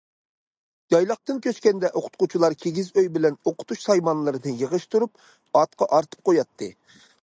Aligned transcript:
يايلاقتىن 0.93 1.41
كۆچكەندە، 1.47 1.91
ئوقۇتقۇچىلار 1.99 2.57
كىگىز 2.63 2.91
ئۆي 2.95 3.11
بىلەن 3.19 3.39
ئوقۇتۇش 3.51 3.85
سايمانلىرىنى 3.87 4.59
يىغىشتۇرۇپ 4.65 5.59
ئاتقا 5.63 5.95
ئارتىپ 5.99 6.31
قوياتتى. 6.31 6.77